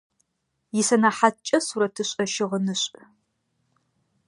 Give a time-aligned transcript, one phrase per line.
[0.79, 2.93] Исэнэхьаткӏэ сурэтышӏэ-щыгъынышӏ.